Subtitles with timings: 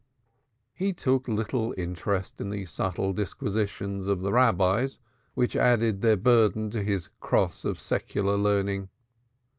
[0.73, 4.97] He took little interest in the subtle disquisitions of the Rabbis,
[5.35, 8.89] which added their burden to his cross of secular learning.